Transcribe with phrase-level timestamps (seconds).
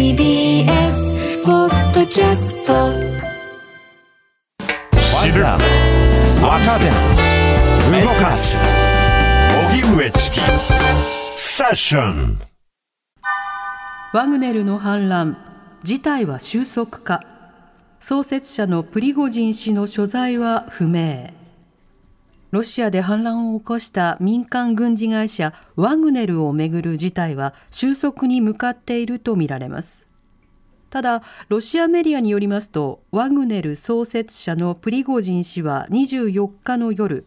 [0.00, 2.72] TBS ポッドキャスト。
[4.96, 6.86] 知る若手
[8.00, 8.56] 動かす。
[9.68, 10.40] 荻上チキ。
[11.34, 12.40] セッション。
[14.14, 15.36] ワグネルの反乱。
[15.82, 17.22] 事態は収束か。
[17.98, 21.30] 創設者のプリゴジン氏の所在は不明
[22.50, 30.08] ロシアで反乱を起こした民間軍事会社ワグネルをめぐる事態は収束に向かっているとみられます。
[30.90, 37.24] ただロシアメディアによりますとワグネル創設者のプリゴジン氏は24日の夜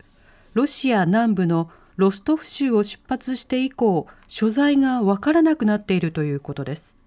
[0.54, 6.98] ロシア南部のロストフ州を出発して以降所在がわからなくなっているということです。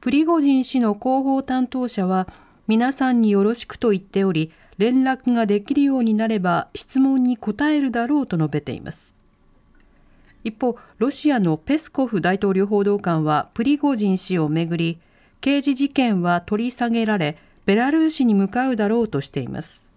[0.00, 2.28] プリゴジン氏の広報担当者は
[2.66, 9.14] 皆さんによろしくと言っており連絡ができるようになれば質問に答えるだろうと述べています。
[10.42, 14.98] 一方ロシアのペスコフ大統領報道官はプリゴジン氏をめぐり
[15.40, 19.88] 刑事事件は取り下げられベラルーシに向かうだろうとしています。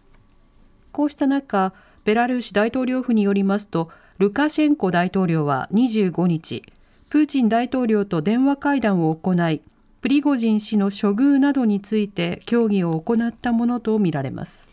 [0.91, 1.73] こうした中
[2.05, 6.63] ベラルーシ大統領府によりますとルカシェンコ大統領は25日
[7.09, 9.61] プーチン大統領と電話会談を行い
[10.02, 14.66] プリゴジン氏の処遇などについて協議を行ったものとみられます。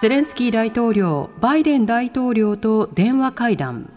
[0.00, 3.90] ゼレンスキー大統領バイデン大統領と電話会談。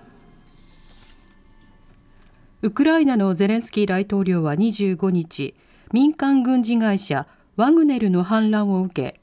[2.64, 5.54] ウクライナのゼレンスキー大統領は25日
[5.94, 9.20] 民間軍事会社ワグネルの反乱を受け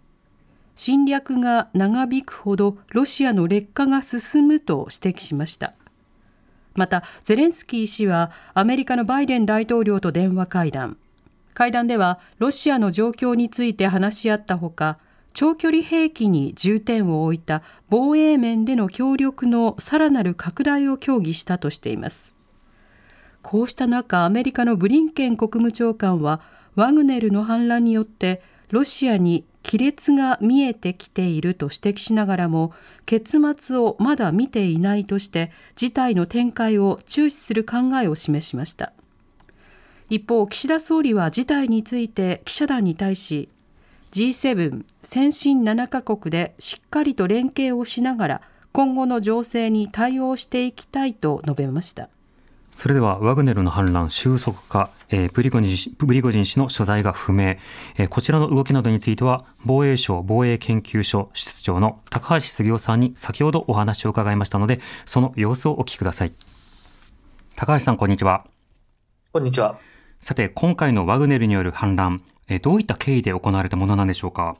[0.76, 5.74] 侵略が長引くほどロシアの劣化が進むと指摘しました。
[6.76, 10.96] またゼレンスキー氏はアメリカのバイデン大統領と電話会談。
[11.54, 14.98] 会談ではロシアの状況について話し合ったほか
[15.38, 22.34] 長距離兵器に重点を置いた防衛面での協力のさらなる拡大を協議したとしています。
[23.40, 26.40] こうした中アメリカのブリンケン国務長官は
[26.74, 32.72] ワグネルの反乱によってロシアに亀裂が見えてきていると指摘しながらも
[33.06, 38.92] 結末をまだ見ていないとして事態の展開を注視する考えを示しました。
[40.10, 43.50] 一方岸田総理は事態について記者団に対し
[44.12, 48.42] G7 先進7カ国でしっかりと連携をしながら
[48.72, 52.08] 今後の情勢に対応していきたいと述べました。
[52.78, 57.56] それではワグネルの反乱収束か、えー、プリゴジン氏プリゴジン氏の所在が不明、
[57.96, 66.32] えー、こちらの動きなどについては防衛省防衛研究所室長の高橋杉雄さんに先ほどお話を伺いましたのでその様子をお聞きください。
[67.56, 68.46] 高橋さんこんにちは。
[69.32, 69.80] こんにちは
[70.20, 74.56] さて今回のワグネルによる反乱、えー、どういった経緯で行われたものなんでしょうか？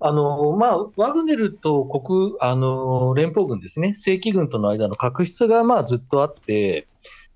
[0.00, 6.88] あの、まあ、ワグネルと国、あの、連邦軍ですね、正規軍との間の確執が、まあ、ずっとあって、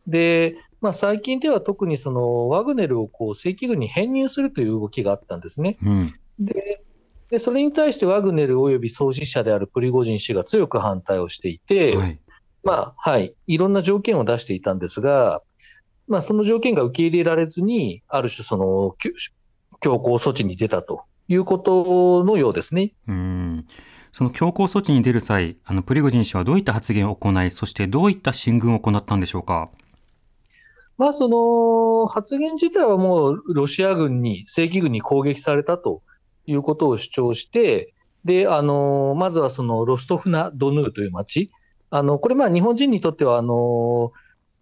[0.07, 5.79] で、まあ、最近では特にそのワグネルをこう正規軍に編入するという動きがあったんですね。
[5.83, 6.83] うん、で
[7.31, 12.19] で、それに対してワグネル及び創始者であるプリゴジン氏が強く反対をしていて、はい、
[12.65, 15.43] まあ、はい、いろんな条件を出していたんですが、
[16.09, 18.97] まあ、その条件が受け入れられずに、ある種その
[19.81, 22.95] 強硬措置に出たということのようですね。
[23.07, 23.67] うん
[24.11, 29.71] その強硬措置に出る際、あのプリゴジン氏はどういった発言を行い、そしてどういった進軍を行ったんでしょうか？
[30.97, 36.03] まあ、その発言自体はもうロシア軍に、正規軍に攻撃されたと
[36.47, 41.53] いうことを主張して、で、あの、まずはそのロストフナ・ドヌーという町、
[41.91, 44.11] あの、これまあ日本人にとっては、あの、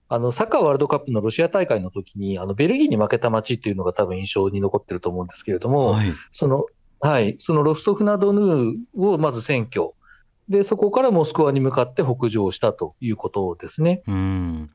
[0.08, 6.66] あの、サッカーワールドカップのロシア大会の時に、あの、ベルギーに負けた街っていうのが多分印象に残ってると思うんですけれども、はい、その、
[7.00, 9.94] はい、そのロストフナドヌーをまず占拠。
[10.48, 14.02] で、そこからモスクワに向かって北上したということですね。
[14.06, 14.70] うん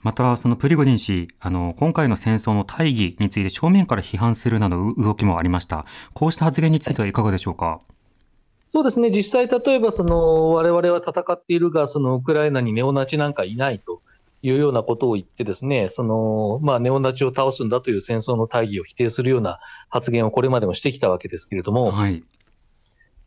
[0.00, 5.86] また、そのプリゴジン氏、あの、今回の戦争の大義について正面から批判するなど動きもありました。
[6.12, 7.80] こうした発言についてはいかがでしょうか、
[8.72, 14.01] そうですね、実際、例えばその、我々は戦っているが、そのウクライナにネオナチなんかいないと
[14.42, 22.22] いうようなことを言ってですね、その、まあ、ネオナチを倒すんだという戦争の大義を否定するような発言をこれまでもしてきたわけですけれども、はい、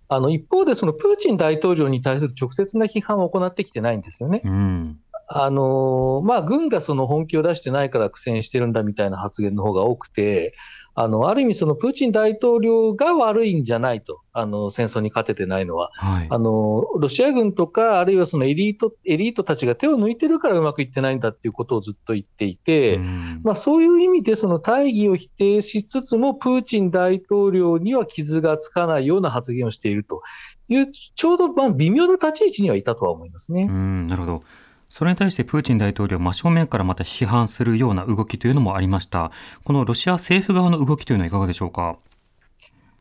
[0.09, 4.41] あの、一方でそのプーチン大統領に対する直接な批判を行ってきてないんですよね。
[4.43, 10.53] うんあのまあ、軍がその本気を出してないから苦戦してるんだみたいな発言の方が多くて、
[10.97, 15.91] あの、ある意味そのプーチン大統領が悪いんじゃないと、あの、戦争に勝ててないのは。
[15.93, 22.97] はい、あの、ロシア軍とか、あるいはそのエリート、エリートたちが手を抜いてるからうまくいってないんだっていうことをずっと言っていて、
[23.43, 30.21] まあそういう意味でその大義を否定しつつも、プーチン大統領には傷がつかないような発言をしていると
[30.69, 33.67] いう、ちょうどまあ微妙な立ち位置にはいたとは思いますね。
[33.69, 34.43] うんなるほど。
[34.89, 39.31] それに対してプーチン大統領真正面からまた批判するような動きというのもありました。
[39.63, 41.97] このロシア政府側の動きというのはいかがでしょうか？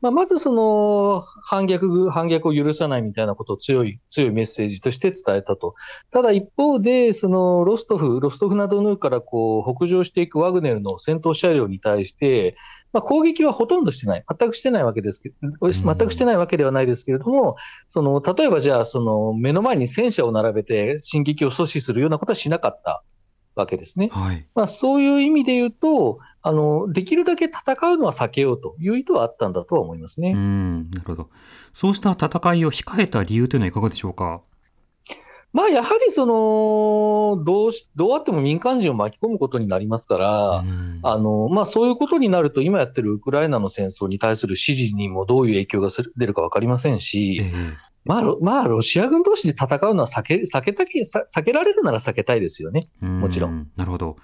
[0.04, 5.76] まあ、まずその反逆、反逆を許さないみたいなことを強い、強いメッセージとして伝えたと。
[6.10, 12.54] ただ一方で、そのロストフ、ロストフなどのからこう北上していくワグネルの戦闘車両に対して、
[12.92, 14.24] まあ、攻撃はほとんどしてない。
[14.38, 17.56] 全くしてないわけですけど、全くしてないわけではないですけれども、
[17.88, 23.02] その、例えばじゃあ、その目の前に戦車を並べて進撃を阻止するようなことはしなかった
[23.54, 24.08] わけですね。
[24.12, 24.46] はい。
[24.54, 27.60] まあ、そういう意味で言うと、あの、できるだけ戦
[27.92, 30.32] うのは避けようという意図はあったんだとは思いますね。
[30.32, 31.30] うん、なるほど。
[31.72, 34.42] そうした戦いを控えた理由というのはいかがでしょうか？
[35.52, 52.88] まあ、やはりその、どうし、どうあっても民間人を巻き込むことになりますから、うんあの、まあ、そういうことになると、今やってるウクライナの戦争に対する支持にもどういう影響がする出るかわかりませんし、ええまあ、ロまあ、ロシア軍同士で戦うのは避け、避けたき、さ避けられるなら避けたいですよね。
[53.00, 53.68] もちろん。
[53.76, 54.16] なるほど。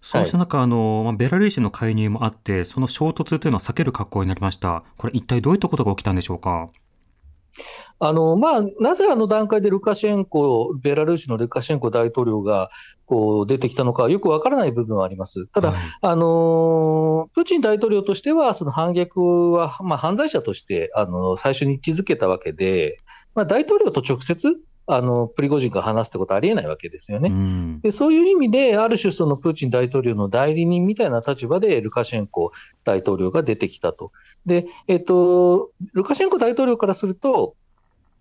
[0.00, 4.84] そうした中、あの、まあ、ベラルーシの介入もあって、その衝突というのは避ける格好になりました。
[4.96, 6.70] これ一体どういったことが起きたんでしょうか？
[8.00, 12.70] あの、まあ、なぜあの段階でルカシェンコ、ベラルーシのルカシェンコ大統領が、
[13.06, 15.46] こう、出てきたのか、よくわからない部分はあります。
[15.46, 23.00] ただ、はいあの、プーチン大統領としては、その反逆は、まあ、犯罪者として、あの、最初に位置づけたわけで、
[23.34, 24.56] まあ、大統領と直接、
[24.90, 27.28] あの、プリゴジンが話すってことはありえないわけですよね。
[27.28, 32.50] うんでそういう意味で、ある種、そのプーチン大統領の代理人みたいな立場で、ルカシェンコ
[32.84, 34.12] 大統領が出てきたと。
[34.46, 37.54] で、えっと、ルカシェンコ大統領からすると、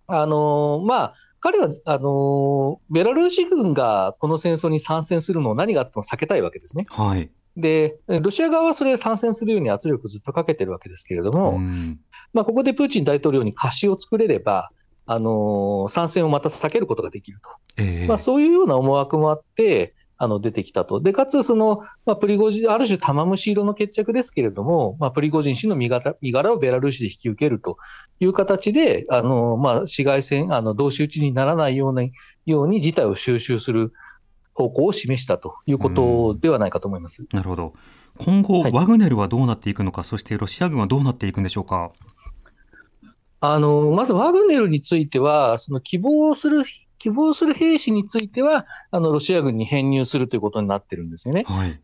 [0.07, 6.85] あのまあ、彼は、あのベラルーシ軍がこの戦争に参戦するのを何があっても避けたいわけですね。
[6.89, 7.29] はい。
[7.55, 11.99] で、ロシア側はそれを参戦するように圧力をずっとかけてるわけですけれども、うん
[12.31, 14.71] まあ、ここでプーチン大統領に貸しを作れれば、
[15.07, 17.49] あの参戦をまた避けることができると。
[17.77, 20.99] ええまあ、そういうような思惑もあって、あの出てきたと。
[20.99, 27.77] で、かつ、その、まあ、プリゴジン、ある種玉虫色の決着ですけれども、まあ、プリゴジン氏の身柄身柄をベラルーシで引き受けると
[28.19, 32.01] いう形で、あの、まあ、市街戦、あの、同士討ちにならないような、
[32.47, 33.93] ように事態を収集する
[34.55, 37.27] 方向を示したということではないかと思います。
[37.31, 37.73] なるほど。
[38.17, 41.91] 今後、はいワグネルはどうなっていくのか、そしてロシア軍はどうなっていくんでしょうか？
[43.39, 46.63] あの、まずワグネルについては、その希望する、
[46.97, 51.43] 希望する兵士については、あの、ロシア軍に編入するということになってるんですよね。
[51.47, 51.79] はい。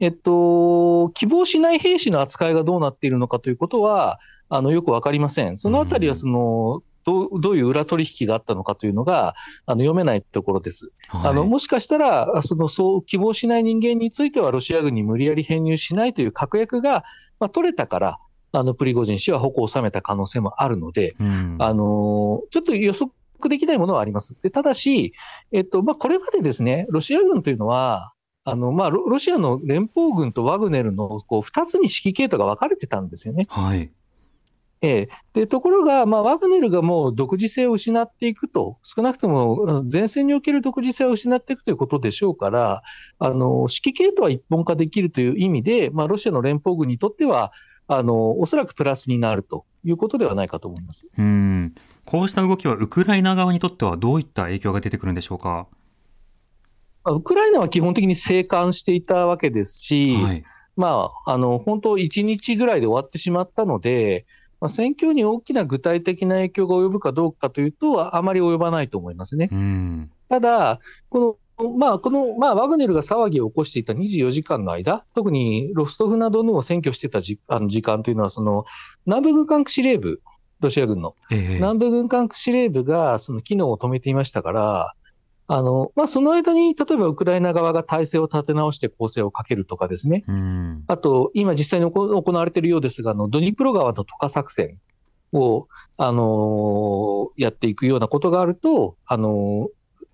[0.00, 5.58] えっと、希望しない兵士の扱いがどうなっているのかということは、あの、よくわかりません。
[5.58, 9.34] そのあたりは、その、どうどういう裏取引があったのかというのが、
[9.66, 10.92] あの、読めないところです。
[11.08, 17.04] はい、あの、もしかしたら、あその、そう、希望しない人間については、ロシア軍に無理やり編入しないという確約が、
[17.40, 18.18] まあ、取れたから、
[18.52, 23.10] あの、プリゴジン氏は矛を収めた可能性もあるので、うんあのちょっと予測
[23.48, 24.36] できないものはあります。
[24.42, 25.12] でただし、
[25.52, 28.12] えっと、まあ、これまでですね、ロシア軍というのは、
[28.44, 33.46] あの、まあ、ロロシアの連邦軍とワグネルの、こう、二つに指揮系統が分かれてたんですよね。
[33.50, 33.92] はい。
[34.80, 35.08] ええ。
[35.32, 42.82] で、ところが、まあ、ワグネルがもう独自性を失っていくと、少なくとも前線における独自性を失っていくということでしょうから、
[43.18, 47.52] あの、指揮系統は一本化できるという意味で、まあ、ロシアの連邦軍にとっては、
[47.88, 51.06] あの、おそらくプラスになるということではないかと思います。
[51.18, 51.74] うん。
[52.04, 55.66] こうした動きはウクライナ側にとってはどういった影響が出てくるんでしょうか？
[57.04, 60.44] まあウクライナは基本的に生還していたわけですし、はい。
[60.76, 64.26] まあ、あの、本当1日ぐらいで終わってしまったので、
[64.60, 69.48] まあ、戦況に大きな具体的な影響が及ぶかどうかというと、あまり及ばないと思いますね。
[69.50, 70.10] うん。
[70.28, 71.36] ただ、この、
[71.76, 78.64] まあ、この、まあ、ワグネルが騒ぎを起こしていた24時間の間、特にロストフなどのを占拠してたじあの時間というのは、その、
[79.06, 80.20] 南部軍管区司令部、
[80.60, 84.92] ロシア軍の、ええ南部軍管区司令部がその機能を止めていましたから、
[85.50, 90.24] あの、まあ、その間に、例えばウクライナ側が体制を立て直して攻勢をかけるとかですね。
[90.28, 90.84] うん。
[90.86, 94.78] あと、今実際に行行われているようですが、あの、ドニプロ川の渡河作戦
[95.32, 99.68] を、あのやっていくようなことがあると、あの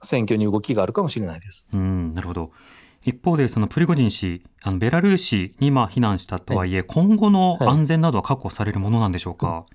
[0.04, 1.66] 選挙に動きがあるかもしれないです。
[1.72, 2.50] うん、なるほど。
[3.04, 9.66] 一方で、そのプリゴジン氏、あのベラルーシにまあ避難したとはいえ、今後の安全などは確保されるものなんでしょうか？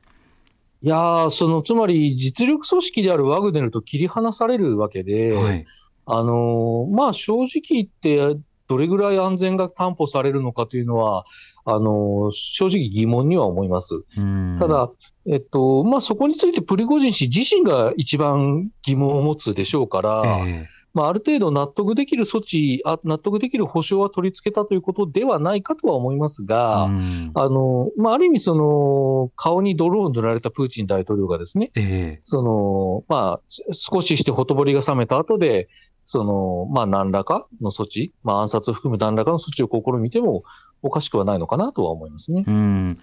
[0.82, 5.66] いやー、その、つまり実力組織であるワグネルと切り離されるわけで、はい。
[6.06, 11.26] あのーまあ正直言って、どれぐらい安全が担保されるのかというのは、
[11.66, 13.96] あのー正直疑問には思います。
[14.16, 14.92] うんた、だ、
[15.28, 27.32] えっと、まあそこについてプリゴジン氏自身が一番疑問を持つでしょうから、えまあ、ある程度納得できる措置あ、納得できる保証は取り付けたということではないかとは思いますが、うん。
[27.36, 32.22] あの、まあ、ある意味その、顔に泥を塗られたプーチン大統領がですね、ええ。
[32.24, 35.70] その、まあ、す少ししてほとぼりが冷めた後で、
[36.06, 40.44] その、まあ、何らかの措置、まあ、暗殺を含む何らかの措置を試みても
[40.82, 42.44] おかしくはないのかなとは思いますね。
[42.48, 42.98] うん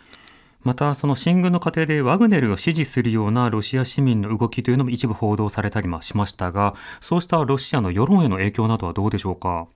[0.66, 9.68] また、その進軍の過程でワグネルを支持するようなロシア市民の動きというのも一部報道されたりもしましたが、そうしたロシアの世論への影響などはどうでしょうか？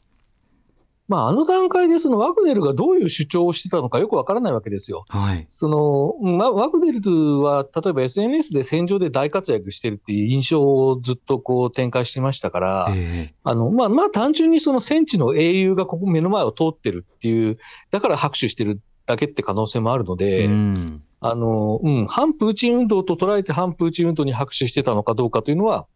[1.07, 5.05] まあ、あの段階でそのワグネルがどういう主張をしてたのかよくわからないわけですよ。
[5.09, 5.45] はい。
[5.49, 17.59] その、ま、ワグネルは、例えば SNS で戦場で大活躍してるっていう印象をずっとこう展開してましたから、えあの、まあ、まあ、単純にその戦地の英雄がここ目の前を通ってるっていう、
[17.91, 18.81] だから拍手してる
[19.11, 21.03] だけって可能性もあるのえで、うん。
[21.21, 25.87] あの、うん、反プーチン運動と捉えて反プーチン運動に拍手してたのかどうかというのは、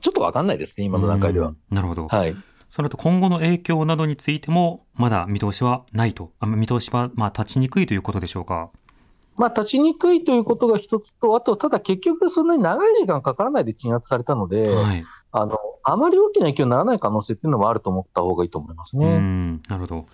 [0.00, 1.56] ちょっとわかんないですね、今の段階ではうん。
[1.70, 2.08] なるほど。
[2.08, 2.36] はい。
[2.70, 6.32] その後今後の影響などについても、まだ見通しはないと。
[6.40, 8.70] あ見通しは、まあ、立ちにくいということでしょうか。
[9.36, 15.04] まあ、立ちにくいということが一つと、あと、ただ結局そんなに長い時間かからないで鎮圧されたので、はい。
[15.32, 19.18] あの、あまり大きな影響にならない可能性っていうのもあると思った方がいいと思いますうね。
[19.18, 19.60] ん。
[19.68, 20.06] なるほど。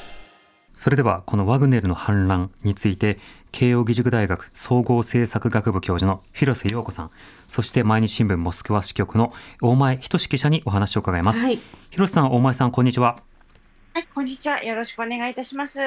[0.84, 3.18] それではこのワグネルの反乱について
[3.54, 7.12] 慶應義塾大学総合政策学部教授の広瀬陽子さん
[7.48, 11.60] そして毎日新聞モスクワ支局の大前仁記者にお話を伺います、はい。
[11.90, 13.16] 広瀬さん大前さんこんにちは
[13.94, 14.62] はい、こんにちは。
[14.62, 15.80] よろしくお願いいたします。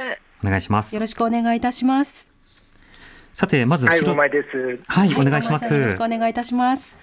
[0.42, 2.30] お願いしますよろしくお願いいたします。
[3.34, 4.00] さてまずはい。
[4.00, 6.96] はい、お願いしますよろしくお願いいたします。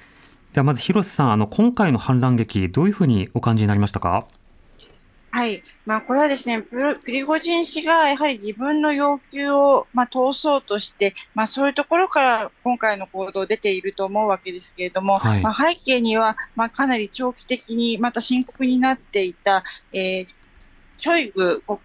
[0.54, 4.26] ではまず広瀬さんあの今回の反乱劇どういうふうにお感じになりましたか？
[5.36, 5.64] はい。
[5.88, 20.28] まあ、これはですね、プリゴジン氏がやはり自分の要求を、まあ、通そうとして、まあ、そういうところから今回の行動出ていると思うわけですけれども、はいまあ、背景には、まあ、かなり長期的にまた深刻になっていた、えー
[20.98, 21.80] ショイグ国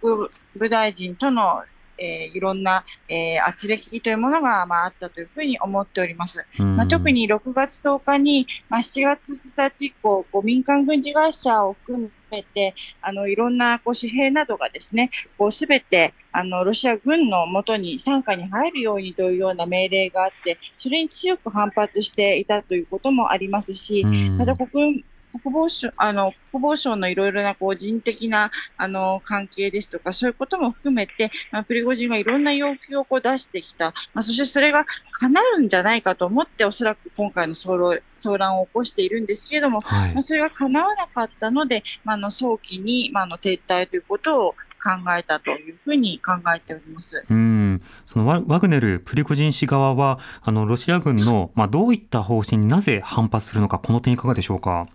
[0.53, 1.63] 務大臣との、
[1.97, 6.45] えーいろんな、えー圧力というものが、まあ、あったというふうに思っております。
[6.59, 24.05] まあ、特に6月10日に、まあ、7月1日以降、こう民間軍事会社を含めて、あの、いろんなこう紙幣などがですね、こうすべて、あの、ロシア軍のもとに傘下に入るようにというような命令があって、それに強く反発していたということもありますし、
[24.37, 33.93] た国国防省、あの、国防省のいろいろな、こう、人的な、あの、関係ですとか、そういうことも含めて、まあ、プリゴジンがいろんな要求をこう出してきた。
[34.13, 34.85] まあ、そしてそれが
[35.19, 47.23] 叶うんじゃないかと思って、おそらく今回の騒乱騒乱を起こしているんですけれども、はいまあ、それが叶わなかったので、まあ、あの、早期に、まあ、あの、撤退ということを考えたというふうに考えております。
[47.29, 54.87] うん、そのワワグネル、プリゴジン氏側は、あのロシア軍の、まあ、どういった方針になぜ反発するのか、この点いかがでしょうか？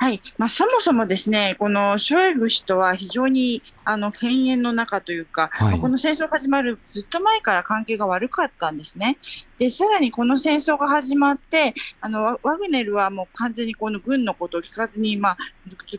[0.00, 0.22] はい。
[0.36, 9.18] まあ、そもそもですね、このショイグ氏とは非常に、あの、犬猿の中というか、はいまあこの戦争が始まるずっと前から関係が悪かったんですね。
[9.58, 15.36] で、さらにこの戦争が始まって、あの、ワワグネルはもう完全にこの軍のことを聞かずに、まあ、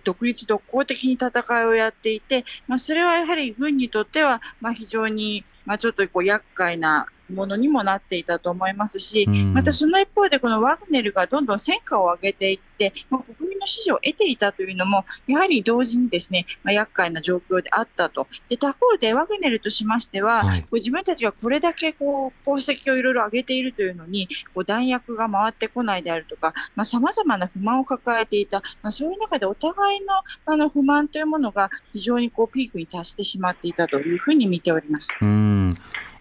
[0.05, 18.27] 独立独行的に戦いをやっていて、まあ、それはやはり軍にとっては、まあ、非常に、まあ、ちょっとこう、厄介なものにもなっていたと思いますし、うんまたその一方で、このワグネルがどんどん戦果を上げていって、まあ、国民の支持を得ていたというのも、やはり同時にですね、まあ、厄介な状況であったと。
[18.47, 30.05] で、他方でワグネルとしましては、はい自分たちがこれだけこう功績をいろいろ上げているというのに、こう弾薬が回ってこないであるとか、まあ、様々な不満を抱えていた、まあ、そういう中でお互いの
[30.45, 35.17] あの不満というものが非常にこうピークに達してしまっていたというふうに見ております。
[35.21, 35.75] うん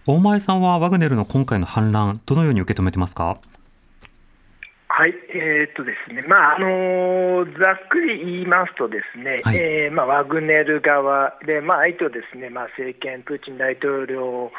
[0.05, 3.37] 大前さんはワグネルの今回の反乱、どのように受け止めてますか？
[4.99, 14.51] はい、えーっとですね、まああのざっくり言いますとですね、はいえーまあ、ワグネル側で、まあ、相手をですね、まあ、政権、プーチン大統領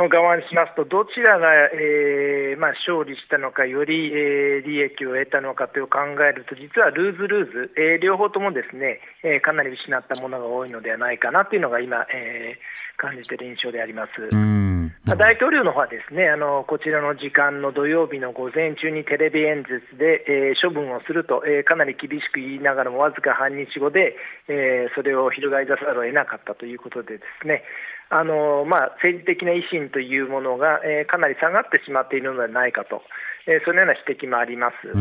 [0.00, 14.12] の側にしますと、どちらが、えーまあ、勝利したのか、より、えー利益を得たのかという考えると、実はルーズルーズ、えー両方ともですね、えーかなり失ったものが多いのではないかなというのが今、えー感じている印象であります。
[14.32, 24.14] うんまあ、大統領の方はですねあのこちらの時間の土曜日の午前中にテレビ演説で、えー、処分をすると、えー、かなり厳しく言いながらもわずか半日後で、
[24.48, 27.62] えー、それを翻さざるを得なかったということでですね。
[28.10, 33.02] あの、まあ、政治的な維新というものが、えー、かなり下がってしまっているのではないかと、
[33.48, 34.92] えー、そのような指摘もあります。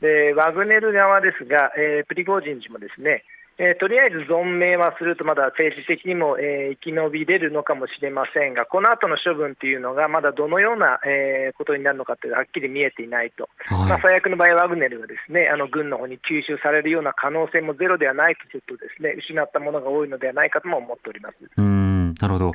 [0.00, 3.24] でワグネル側ですが、えー、プリゴジン氏もですね
[3.58, 22.52] えー、とりあえず存命はすると、まだ政治的にも、えー、生き延びれるのかもしれませんが、この後の処分というのが、まだどのような、えー、ことになるのかというのははっきり見えていないと、はい、まあ、最悪の場合、ワグネルがですねあの軍の方に吸収されるような可能性もゼロではないとすると、ですね失ったものが多いのではないかとも思っておりますうんなるほど。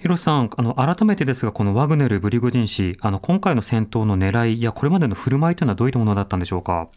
[0.00, 6.88] 広瀬さんあの、改めてですが、このワグネル、ブリゴジン氏、あの今回の戦闘の狙いや、これまでの振る舞いというのは、どういったものだったんでしょうか？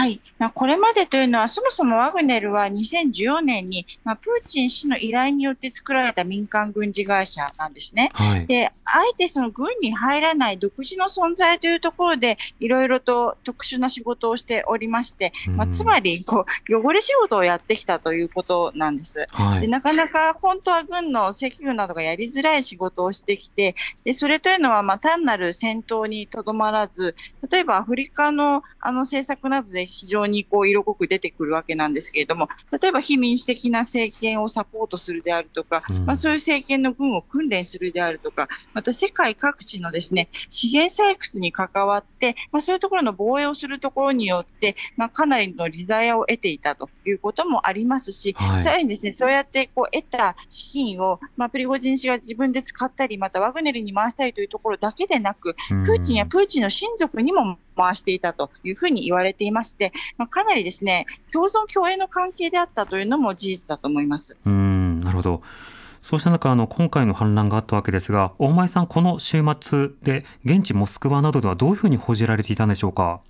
[0.00, 8.10] はい、まあ、これまでというのは、そもそもワグネルは2014年に、まあ、プーチン氏の依頼によって作られた民間軍事会社なんですね。
[8.14, 19.26] はい、で、あえてその軍に入らない独自の存在というところで、いろいろと特殊な仕事をしておりまして、まあ、つまりこう、汚れ仕事をやってきたということなんです。
[19.30, 27.14] はい、でなかなか本当は軍の赤軍などがやりづらい仕事をしてきて、でそれというのはまあ単なる戦闘にとどまらず、
[27.50, 32.48] 例えばアフリカのあの政策などで非常にこう色濃く出てくるわけなんですけれども、
[32.80, 64.36] 例えば非民主的な政権をサポートするであるとか、うん、まあ、そういう政権の軍を訓練するであるとか、また世界各地のですね、資源採掘に関わって、まあ、そういうところの防衛をするところによって、まあ、かなりの利ザヤを得ていたということもありますし、はい、さらにですね、そうやってこう得た資金を、まあ、プリゴジン氏が自分で使ったり、またワグネルに回したりというところだけでなく、プーチンやプーチンの親族にも回していたというふうに言われていまして、まあ、かなりですね共存共栄の関係であったというのも事実だと思います。
[64.44, 65.42] うんなるほど
[66.02, 73.20] そうした中、あの、今回の反乱があったわけですが、大前さん、この週末で、現地モスクワなどではどういうふうに報じられていたんでしょうか？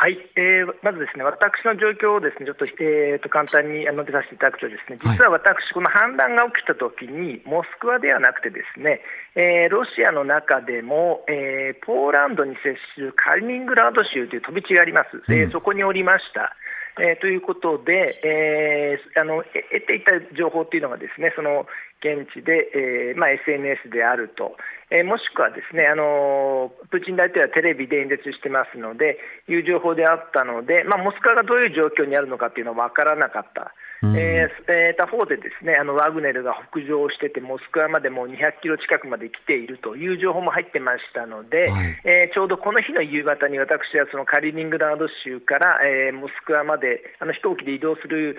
[0.00, 9.02] はい、えー、まずですね、私の状況をですね、ちょっと,、えー、と簡単に述べさせていただくとですね、実は私、この反乱が起きたときに、モスクワではなくてですね、
[9.36, 15.20] えー、ロシアの中でも、えー、ポーランドに接するカリニングラード州という飛び地があります。
[15.28, 16.56] えー、そこにおりました。
[16.98, 21.66] えー、ということで、えー、あの得ていた情報というのがですねその
[22.00, 24.56] 現地で、えーまあ、SNS であると、
[24.90, 29.18] えー、もしくはですねあのプーチン大統領はテレビで演説してますので
[29.48, 33.72] いう情報であったので、まあ、モスクワがどういう状況にあるのかというのは分からなかった。
[34.02, 48.36] うん、えー、えー、他方でですねあのワグネルが北上しててモスクワまでもう200キロ近くまで来ているという情報も入ってましたので、はい、えー、ちょうどこの日の夕方に私はそのカリーニングラード州から、えー、モスクワまであの飛行機で移動する、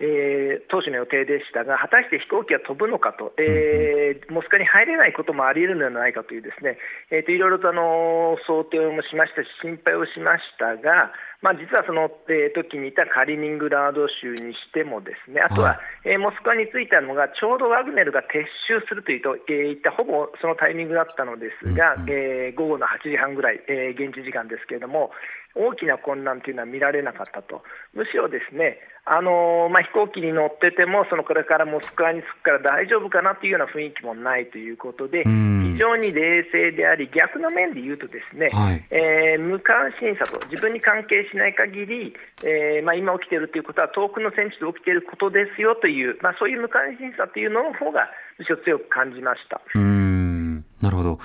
[0.00, 6.78] えー、当初の予定でしたが果たして飛行機は飛ぶのかと、えー、モスクワに入れないこともあり得るのではないかというですね、
[7.10, 25.14] えー、といろいろとあの想定もしましたし心配をしましたがまあ、実はその、えー、時にいたカリニングラード州にしても、ですねあとは、はい、えー、モスクワに着いたのが、ちょうどワグネルが撤収するというと、えー、いったほぼそのタイミングだったのですが、うんうん、えー、午後の8時半ぐらい、えー、現地時間ですけれども、
[25.54, 27.62] 大きな混乱というのは見られなかったと、
[27.94, 28.78] むしろですね、
[29.10, 49.60] あのまあ、飛行機に乗ってても、そのこれからモスクワに着くから大丈夫かなというような雰囲気もないということで、非常に冷静であり、逆の面で言うと、ですね、はい、えー、無関心さと、自分に関係しない限り、えーまあ、今起きているということは、遠くの戦地で起きていることですよという、まあ、そういう無関心さというのの方が、むしろ強く感じました。
[49.74, 50.64] うん。
[50.82, 51.18] なるほど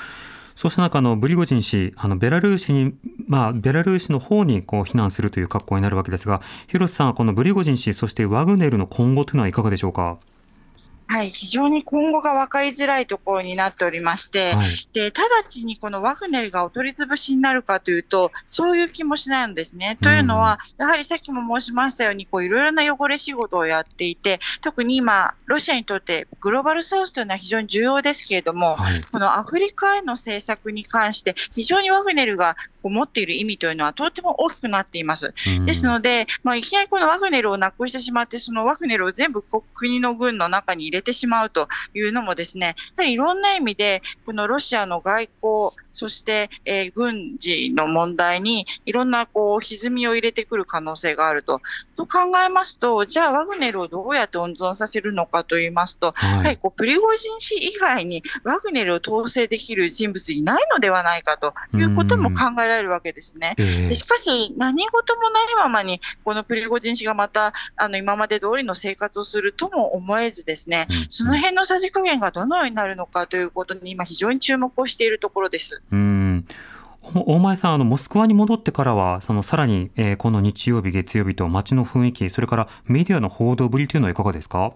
[0.55, 2.93] そうした中のブリゴジン氏、あのベラルーシに、
[3.27, 10.17] まあ、ベラルーシの方にこう避難するという格好になるわけですが、広瀬さんはこのブリゴジン氏、そしてワグネルの今後というのはいかがでしょうか？
[11.07, 19.97] はい、非常に今後が分かりづらいところになっておりまして、はい、で、直ちにこのワグネルがお取り潰しになるかというと、そういう気もしないんですね。
[20.01, 32.55] というのは、やはりさっきも申しましたように、こういろいろな汚れ仕事をやっていて、特に今、ロシアにとってグローバルサウスというのは非常に重要ですけれども、はい、このアフリカへの政策に関して、非常にワグネルが
[32.89, 35.33] 持っている意味というのはとても大きくなっています。
[35.65, 39.43] ですので、まあ、いきなりこのワグネルをなくしてしまって、そのワグネルを全部
[39.73, 51.61] 国の軍の中に入れてしまうというのもですね、やはりいろんな意味で、このロシアの外交、そして、えー、軍事の問題にいろんなこう歪みを入れてくる可能性があると。
[51.95, 63.55] と考えますと、じゃあワグネルをどうやって温存させるのかと言いますと、はい、やはりこうプリゴジン氏以外にワグネルを統制できる人物いないのではないかということも考えられられるわけですね。
[63.93, 75.81] しかし、何事もないままに、このプリゴジン氏がまた、あの、今まで通りの生活をするとも思えずですね、うんその辺のさじ加減がどのようになるのかということに今非常に注目をしているところです。
[75.91, 76.45] うん
[77.03, 84.73] お大前さん、あのモスクワに戻ってからは、そのさらに、えーこの日曜日、月曜日と街の雰囲気、それからメディアの報道ぶりというのはいかがですか？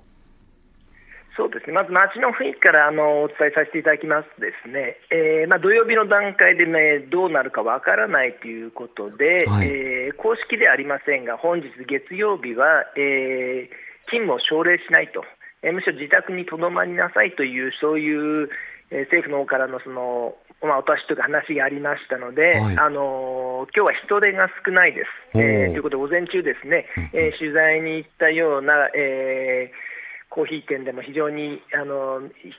[1.38, 9.67] そうですね、まず街の雰囲気からあのお伝えさせていただきますとですね、えーまあ、土曜日の段階で、ね、どうなるかわからないということで、はい。
[9.69, 15.23] えー公式ではありませんが、本日月曜日は、えー勤務を奨励しないと、
[15.62, 18.50] えーむしろ自宅にとどまりなさいという、そういう、
[18.89, 22.78] えー政府の方からのその、まあ、私というか話がありましたので、はい。
[22.80, 25.38] あのー今日は人手が少ないです。
[25.38, 27.04] えーということで、午前中ですね、うん。
[27.13, 29.97] えー取材に行ったような、えー
[30.38, 32.54] コーヒー店でも非常にあのい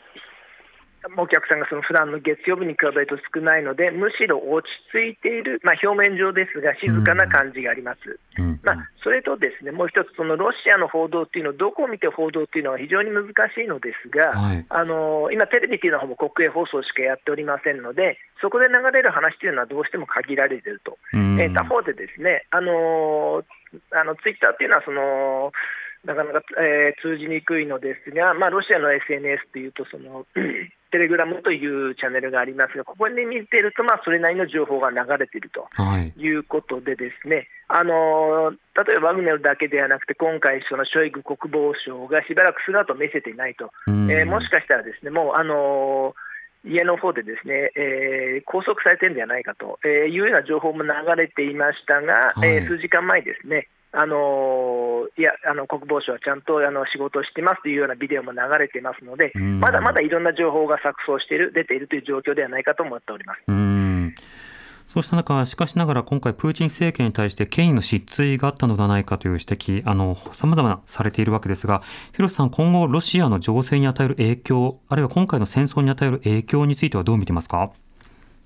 [1.16, 8.18] お客さんがその普段の月曜日に比べると少ないので、むしろ落ち着いている、まあ、表面上ですが、静かな感じがあります。
[8.36, 20.98] うんまあ、それとですねもう一つ、そのロシアの報道っていうのをどこを見て報道っていうのは非常に難しいのですが、はいあの今、テレビっていうのはほぼ国営放送しかやっておりませんので、そこで流れる話というのはどうしても限られていると。
[21.14, 23.44] うんえー他方でですね、あのー
[23.92, 25.52] あのツイッターっていうのはその
[26.09, 30.25] なかなか、えー通じにくいのですが、まあ、ロシアの SNS というとその、
[30.90, 35.68] テレグラムというチャンネルがありますが、ここで見ていると、まあ、それなりの情報が流れていると。
[35.77, 36.14] はい。
[36.16, 44.11] いうことでですね、あの例えばワグネルだけではなくて、今回、そのショイグ国防相がしばらく姿を見せていないと、うん。
[44.11, 46.14] えーもしかしたらですね、もう、あの
[46.64, 52.49] 家の方でですね、えー拘束されてるんじゃないかと、えーいうような情報も流れていましたが、はい。
[52.49, 59.61] えー数時間前ですね、あのいやあの国防省はちゃんとあの仕事をしてますというようなビデオも流れていますので、うん。
[59.61, 63.40] まだまだいろんな情報が錯綜している、出ているという状況ではないかと思っております。
[63.48, 64.14] うん。
[64.88, 71.83] そうした中、しかしながら今回、プーチン政権に対して権威の失墜があったのではないかという指摘、あの、様々なされているわけですが、
[72.14, 77.70] 広瀬さん、今後、ロシアの情勢に与える影響、あるいは今回の戦争に与える影響についてはどう見てますか？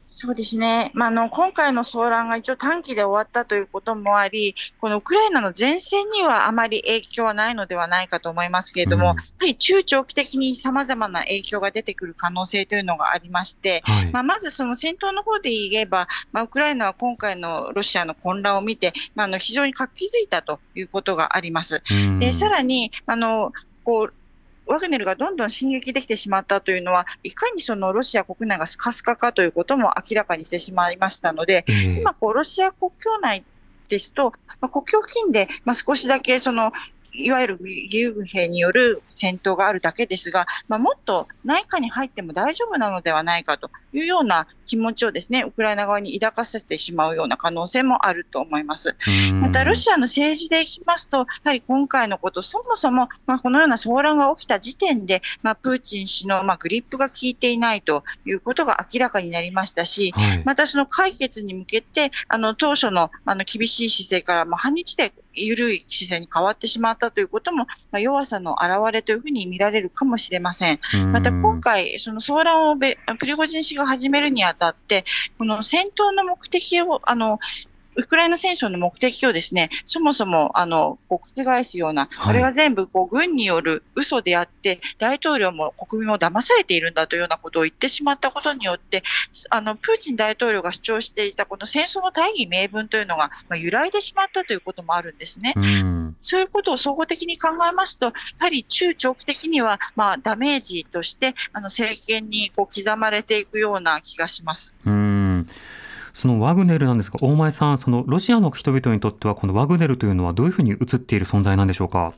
[0.05, 0.91] そうですね。
[0.95, 14.11] まあ、あの、今回の騒乱が一応短期で終わったということもあり、このウクライナの前線にはあまり影響はないのではないかと思いますけれども、うんやはり中長期的に様々な影響が出てくる可能性というのがありまして、はい。
[14.13, 21.83] まあ、まずその戦闘の方で言えば、まあ、ウクライナは今回のロシアの混乱を見て、まあ、あの非常に活気づいたということがあります。
[21.91, 23.53] うんでさらにあの
[23.85, 24.15] こう
[24.67, 33.45] ワグネルがどんどん進撃できてしまったというのは、いかにそのロシア国内がスカスカかということも明らかにしてしまいましたので、ええ今こう、ロシア国境内
[33.89, 36.73] ですと、まあ、国境付近で、まあ、少しだけその、
[37.15, 48.97] いわゆる義勇軍兵による戦闘があるだけですが、まあ、もっと内下に入っても大丈夫なのではないかというような気持ちをですね、ウクライナ側に抱かせてしまうような可能性もあると思います。
[49.35, 60.43] また、ロシアの政治でいきますと、やはり今回のこと、そもそも、まあ、このような騒乱が起きた時点で、まあ、プーチン氏の、まあ、グリップが効いていないということが明らかになりましたし、はい。
[60.45, 70.81] またその解決に向けて、あの、当初の、あの、厳しい姿勢から、もう半日で緩い姿勢に変わってしまったということも、まあ、弱さの表れというふうに見られるかもしれません。
[71.13, 75.05] また今回、その騒乱をべプリゴジン氏が始めるにあたって、
[75.39, 77.39] この戦闘の目的を、あの、
[77.97, 81.21] ウクライナ戦争の目的をですね、そもそも、あの、覆
[81.65, 89.03] すような、はいこれが全部、こう、軍による嘘であって、大統領も国民も騙されているんだというようなことを言ってしまったことによって、
[89.51, 95.53] あの、プーチン大統領が主張していたこの戦争の大義名分というのが、まあ、揺らいでしまったということもあるんですね。
[95.57, 104.73] うんそういうことを総合的に考えますと、やはり中長期的には、まあ、ダメージとして、あの、政権にこう刻まれていくような気がします。
[104.87, 105.49] うん
[106.13, 112.13] そのワグネルなんですが、大前さん、そのロシアの人々にとっては、このワグネルというのはどういうふうに映っている存在なんでしょうか？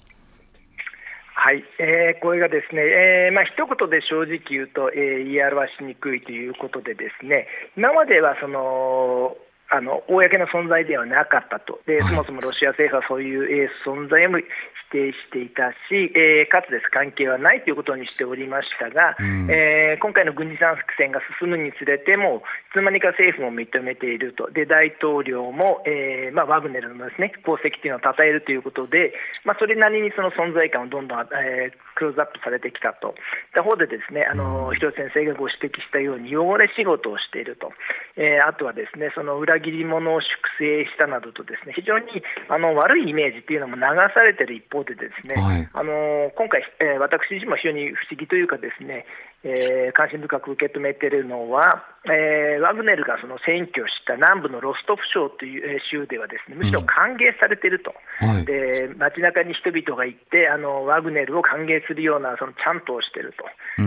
[1.34, 9.36] はい、えーこれがですね、えーまあ一言で正直言うと、えー言い表しにくいということでですね、今まではその
[9.74, 11.80] あの公の存在ではなかったと。
[11.86, 12.08] で、はい。
[12.10, 14.44] そもそもロシア政府はそういう、えー存在も否
[14.92, 16.88] 定していたし、えーかつです。
[16.90, 19.50] 関係はないということにしておりましたが、うん。
[19.50, 33.14] えー今回の軍事作戦が進むにつれても、いつの間にか政府も認めていると、で大統領も、えーまあ、ワグネルのです、ね、功績というのを称えるということで、まあ、それなりにその存在感をどんどん、えークローズアップされてきたと、
[33.54, 37.70] 他方でですねあの広瀬先生がご指摘したように、汚れ仕事をしていると、
[38.16, 40.28] えーあとはですねその裏切り者を粛
[40.60, 45.68] 清したなどと、ですね非常にあの悪いイメージというのも流されている一方で、ですね、はい。
[45.72, 49.06] あの今回、えー私自身も非常に不思議というかですね、
[49.44, 63.44] えー、関心深く受け止めているのは、えー、ワグネルがその占拠した南部のロストフ省という州ではですねむしろ歓迎されていると、うんはい、で街中に人々が行ってあのワグネルを歓迎するようなそのチャントをしていると、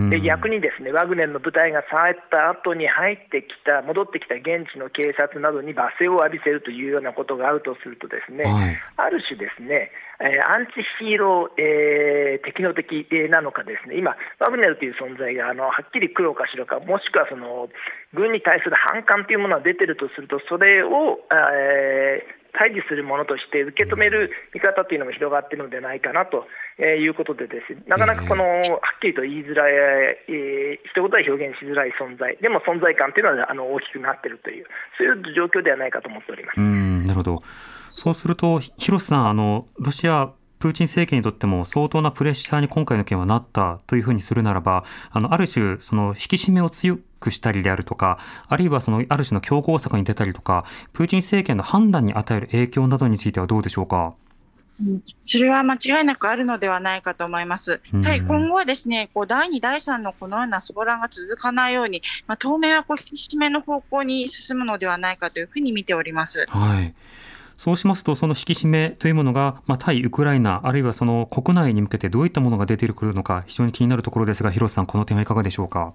[0.09, 9.89] で逆にですねワグネルの部隊が去った後に入ってきた戻ってきた現地の警察などに罵声を浴びせるというようなことがあるとするとですね、はい、ある種ですね
[10.19, 17.69] えー、アンチヒーロー、えー、敵の敵なのかですね、今、ワグネルという存在があのはっきり黒か白か、もしくはその
[18.13, 26.47] 軍に対する反感というものが出てるとすると、それを、えー、対峙するものとして受け止める見方というのも広がっているのではないかなと
[26.81, 29.73] いうことで、です、なかなかこのはっきりと言いづらい、
[30.27, 34.65] えー、一言は表現しづらい存在、でも存在感というのはあの大きくなっているという、
[34.97, 36.57] そういう状況ではないかと思っております。
[36.57, 37.43] うんなるほど。
[37.89, 54.15] そうすると、広瀬さん、あの、ロシア、プーチン政権にとっても相当なプレッシャーに今回の件はなったというふうにするならば、あの、ある種、その、引き締めを強くしたりであるとか、あるいはその、ある種の強硬策に出たりとか、プーチン政権の判断に与える影響などについてはどうでしょうか？
[55.23, 57.81] それは間違いなくあるのではないかと思います。
[57.93, 66.45] やはり今後はですね、こう第2、第3のこのような相談が続かないように、まあ、当面はこう引き締めの方向に進むのではないかというふうに見ております。
[66.49, 66.93] はい。
[67.57, 75.93] そうしますと、その引き締めというものが、まあ、対ウクライナ、あるいはその国内に向けてどういったものが出てくるのか、非常に気になるところですが、広瀬さん、この点はいかがでしょうか？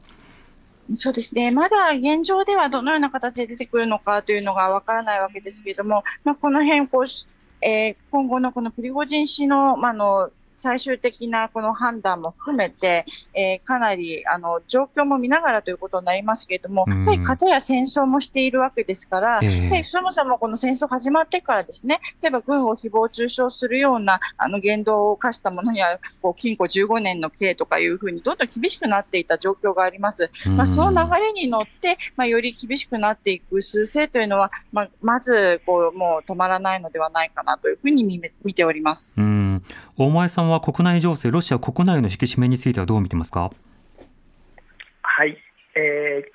[0.92, 30.30] そうですね、まだ現状ではどのような形で出てくるのかというのがわからないわけですけれども、まあ、この辺こう、えー、今後のこのプリゴジン氏の,、まあの最終的なこの判断も含めて、えー、かなりあの状況も見ながらということになりますけれども、やはり片や戦争もしているわけですから、えー、そもそもこの戦争始まってからですね、例えば軍を誹謗中傷するようなあの言動を課したものには、こう禁錮15年の刑とかいうふうにどんどん厳しくなっていた状況があります。
[30.50, 39.14] まあ、その流れに乗って、まあ、より厳しくなっていく趨勢というのは、まあ、まずこうもう止まらないのではないかなというふうに見ております。
[39.16, 39.62] うん
[39.96, 43.50] 大前さんは国内情勢、ロシア国内の引き締めについてはどう見てますか？
[45.02, 45.36] はい、
[45.74, 46.32] えー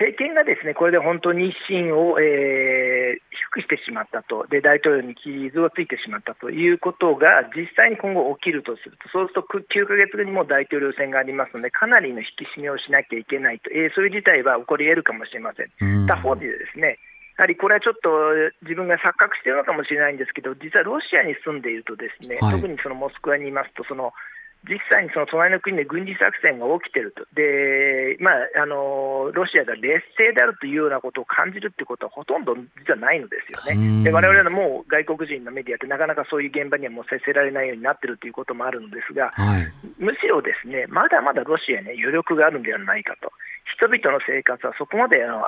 [0.00, 3.20] 政権がですねこれで本当に一心を、えー、
[3.52, 4.46] 低くしてしまったと。
[4.48, 16.06] で、大統領に傷をついてしまったということが実際に今後起きるとすると、そうすると9ヶ月後にも大統領選がありますので、かなりの引き締めをしなきゃいけないと、えー、そういう事態は起こり得るかもしれません。
[16.06, 16.96] 他方でですね
[17.40, 18.12] やはりこれはちょっと
[18.60, 24.12] 自分が錯覚しているのかもしれないんですけど、実はロシアに住んでいると、ですね、はい、特にそのモスクワにいますと、その
[24.68, 34.04] 実際にその隣の国で軍事作戦が起きていると、でまあ、あのロシアが劣勢であるというようなことを感じるということはほとんど実はないのですよね。
[34.04, 43.32] で我々のもう外国人のメディアってなかなかそういう現場にはもう接せられないようになっているということもあるのですが、はい、むしろですねまだまだロシアに、余力があるんではないかと。
[43.76, 45.40] 人々の生活はそこまであの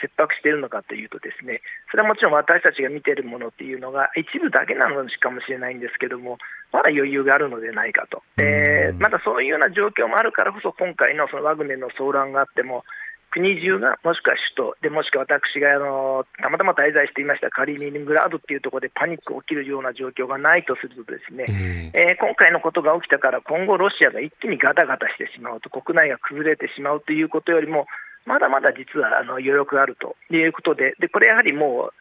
[0.00, 6.38] 切迫しているのかというとですねそれはもちろん私たちが見ているものっていうのが一部だけなのかもしれないんですけども
[6.72, 8.22] まだ余裕があるのではないかと、
[8.60, 12.84] えー、まだそういうような状況もあるからこそ今回のそのワグネルの騒乱があっても
[13.30, 21.46] 国中が、もしくは首都で、もしくは私があのたまたま滞在していましたカリーニングラードっていうところでパニック起きるような状況がないとすると、ですね、
[21.94, 27.86] えー、今回のことが起きたから、今後、ロシアが一気にガタガタしてしまうと、国内が崩れてしまうということよりも、
[28.26, 31.92] まだまだ実はあの余力があるということで、でこれやはりもう、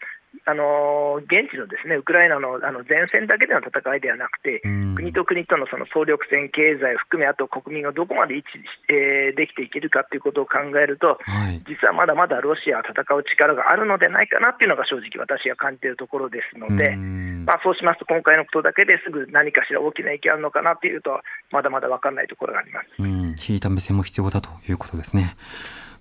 [0.46, 4.62] あの現地のですねウクライナのあの前線だけでの戦いではなくて、
[4.96, 8.62] 国と国とのその総力戦、経済を含め、あと国民がどこまで一致、
[8.94, 21.20] えー、できていけるかということを考えると、はい、実はまだまだロシアは戦う力があるのではないかなというのが正直、私が感じているところですので、まあ、そうしますと、今回のことだけですぐ何かしら大きな影響あるのかなというと、
[21.52, 22.88] まだまだ分からないところがあります。
[23.00, 25.36] 引いた目線も必要だということですね。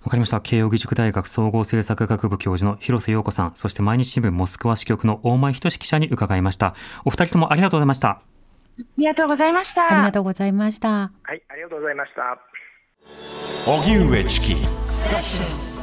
[0.03, 0.39] わかりました。
[0.41, 6.73] 慶應義塾大学総合政策学部教授の広瀬陽子さん、そして毎日新聞モスクワ支局の大前仁記者に伺いました。
[7.05, 8.09] お二人ともありがとうございました。
[8.09, 8.21] あ
[8.97, 9.93] りがとうございました。
[9.93, 10.89] ありがとうございました。
[10.89, 12.39] はい、ありがとうございました。
[13.65, 15.78] 荻上チキ。